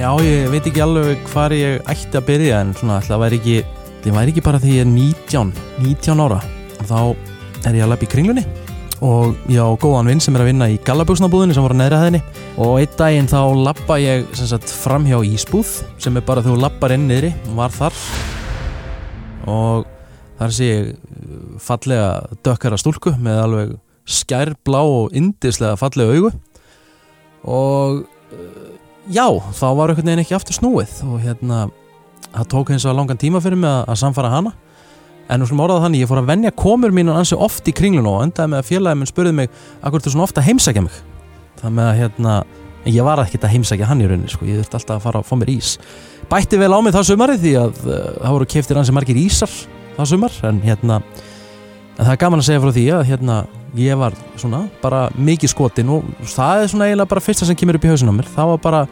Já, 0.00 0.14
ég 0.24 0.46
veit 0.48 0.64
ekki 0.64 0.80
alveg 0.80 1.26
hvar 1.28 1.52
ég 1.52 1.82
ætti 1.92 2.16
að 2.16 2.24
byrja 2.24 2.60
en 2.64 2.70
svona 2.72 3.02
það 3.04 3.18
væri 3.20 3.36
ekki, 3.36 3.56
ekki 4.08 4.42
bara 4.46 4.60
því 4.62 4.70
ég 4.72 4.86
er 4.86 4.88
19, 4.88 5.48
19 5.76 6.22
ára 6.24 6.38
þá 6.88 7.00
er 7.68 7.74
ég 7.76 7.84
að 7.84 7.90
lappa 7.90 8.06
í 8.06 8.08
kringlunni. 8.08 8.44
Og 9.04 9.34
ég 9.52 9.60
á 9.60 9.68
góðan 9.76 10.08
vinn 10.08 10.22
sem 10.24 10.38
er 10.38 10.40
að 10.40 10.48
vinna 10.48 10.68
í 10.72 10.78
gallabúsnabúðinni 10.86 11.52
sem 11.52 11.66
voru 11.66 11.76
að 11.84 12.04
henni 12.06 12.20
og 12.56 12.78
einn 12.80 12.94
daginn 12.96 13.28
þá 13.28 13.42
lappa 13.60 13.98
ég 14.00 14.24
sagt 14.40 14.72
fram 14.72 15.04
hjá 15.04 15.18
Ísbúð 15.20 15.72
sem 16.00 16.16
er 16.16 16.24
bara 16.24 16.44
þú 16.46 16.54
lappar 16.62 16.94
inn 16.96 17.04
niðri 17.10 17.34
og 17.50 17.58
var 17.58 17.74
þar. 17.76 17.98
Og 19.52 19.84
þar 20.38 20.54
sé 20.56 20.70
ég 20.70 20.88
fallega 21.60 22.38
dökkara 22.40 22.78
stúlku 22.80 23.12
með 23.20 23.42
alveg 23.42 23.76
skærblá 24.08 24.80
og 24.80 25.12
indislega 25.12 25.76
fallega 25.76 26.16
augu. 26.16 26.32
Og 27.44 28.00
uh, 28.00 28.19
já, 29.10 29.26
þá 29.58 29.66
var 29.76 29.92
einhvern 29.92 30.10
veginn 30.10 30.24
ekki 30.24 30.36
aftur 30.38 30.56
snúið 30.56 30.96
og 31.06 31.20
hérna 31.24 31.60
það 32.30 32.50
tók 32.54 32.72
eins 32.74 32.86
og 32.86 32.96
langan 32.96 33.20
tíma 33.20 33.42
fyrir 33.42 33.58
mig 33.60 33.70
að, 33.70 33.82
að 33.90 34.00
samfara 34.04 34.32
hana. 34.32 34.54
En 35.30 35.38
nú 35.38 35.46
slum 35.46 35.62
orðað 35.62 35.84
þannig, 35.84 36.02
ég 36.02 36.10
fór 36.10 36.22
að 36.22 36.30
venja 36.32 36.50
komur 36.58 36.94
mín 36.94 37.10
ansi 37.12 37.38
oft 37.38 37.68
í 37.70 37.74
kringlun 37.76 38.08
og 38.10 38.24
endaði 38.24 38.50
með 38.50 38.62
að 38.62 38.70
félagið 38.70 38.98
minn 38.98 39.10
spurði 39.10 39.34
mig 39.38 39.52
akkur 39.86 40.02
þú 40.02 40.14
svona 40.14 40.26
ofta 40.26 40.42
heimsækja 40.42 40.82
mig? 40.82 40.96
Það 41.60 41.76
með 41.76 41.90
að 41.90 42.00
hérna 42.00 42.34
ég 42.88 43.06
var 43.06 43.22
ekkert 43.22 43.46
að 43.46 43.54
heimsækja 43.54 43.90
hann 43.90 44.02
í 44.02 44.08
rauninni 44.08 44.32
sko, 44.32 44.48
ég 44.48 44.58
þurfti 44.58 44.78
alltaf 44.80 44.96
að 44.96 45.04
fara 45.04 45.20
að 45.22 45.28
fá 45.28 45.34
mér 45.38 45.52
ís. 45.52 45.74
Bætti 46.30 46.58
vel 46.58 46.72
á 46.74 46.78
mig 46.82 46.94
það 46.96 47.08
sumarið 47.10 47.44
því 47.44 47.54
að 47.60 47.80
uh, 47.84 48.00
það 48.16 48.36
voru 48.36 48.50
keftir 48.54 48.80
ansi 48.80 48.96
margir 48.96 49.20
ísar 49.20 49.54
það 49.98 50.10
sumar 50.14 50.38
en 50.48 50.60
hérna 50.64 51.00
en 52.00 52.06
það 52.06 52.12
er 52.14 52.20
gaman 52.22 52.42
að 52.42 52.48
segja 52.48 52.62
frá 52.64 52.72
því 52.74 52.86
að 52.96 53.06
hérna 53.10 53.38
ég 53.78 53.98
var 53.98 54.16
svona 54.40 54.64
bara 54.82 55.08
mikið 55.14 55.54
skotin 55.54 55.90
og 55.94 56.06
það 56.24 56.64
er 56.64 56.72
svona 56.72 56.88
eiginlega 56.88 57.12
bara 57.12 57.24
fyrsta 57.24 57.48
sem 57.48 57.58
kemur 57.58 57.78
upp 57.78 57.86
í 57.86 57.92
hausinu 57.92 58.14
á 58.14 58.18
mér. 58.18 58.30
Það 58.30 58.54
var 58.54 58.62
bara 58.64 58.86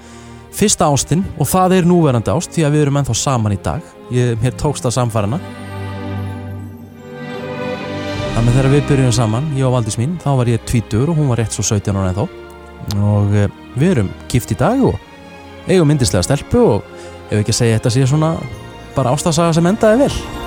fyrsta 0.58 0.91
ástinn 0.91 1.25
og 1.39 1.48
það 1.48 1.78
er 1.78 1.89
núverandi 1.89 2.34
ást 2.34 2.55
því 2.55 2.66
að 2.66 2.77
við 2.77 2.86
erum 2.86 3.00
ennþá 3.02 3.19
saman 3.19 3.56
í 3.56 3.62
dag. 3.62 3.97
Ég, 4.14 4.36
mér 4.42 4.56
tókst 4.56 4.86
það 4.86 4.97
samfarana 5.00 5.41
Þannig 8.39 8.55
þegar 8.55 8.70
við 8.70 8.83
byrjum 8.86 9.14
saman, 9.17 9.47
ég 9.58 9.67
og 9.67 9.72
Valdís 9.75 9.97
mín, 9.98 10.12
þá 10.22 10.28
var 10.39 10.48
ég 10.52 10.62
tvítur 10.62 11.11
og 11.11 11.17
hún 11.19 11.27
var 11.33 11.41
rétt 11.42 11.56
svo 11.56 11.64
17 11.67 11.91
ára 11.98 12.12
en 12.12 12.19
þá 12.20 13.02
og 13.02 13.34
e, 13.34 13.48
við 13.74 13.97
erum 13.97 14.12
gift 14.30 14.55
í 14.55 14.58
dag 14.61 14.78
og 14.86 14.95
eigum 15.67 15.91
myndislega 15.91 16.22
stelpu 16.22 16.62
og 16.62 16.86
ef 17.33 17.41
ekki 17.41 17.50
að 17.50 17.58
segja 17.58 17.80
þetta 17.80 17.97
sé 17.97 18.06
svona 18.06 18.36
bara 18.95 19.17
ástasaga 19.17 19.58
sem 19.58 19.67
endaði 19.74 20.05
vel 20.06 20.38